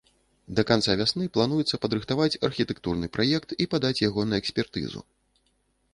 [0.59, 5.09] Да канца вясны плануецца падрыхтаваць архітэктурны праект і падаць яго на экспертызу.